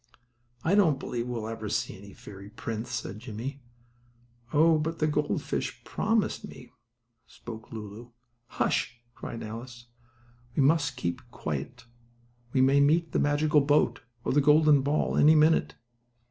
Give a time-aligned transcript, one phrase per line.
[0.63, 3.61] "I don't believe we'll ever see any fairy prince," said Jimmie.
[4.51, 4.79] "Oh!
[4.79, 6.71] but the gold fish promised me,"
[7.27, 8.09] spoke Lulu.
[8.47, 9.89] "Hush!" cried Alice.
[10.55, 11.85] "We must keep very quiet.
[12.51, 15.75] We may meet the magical boat, or the golden ball, any minute."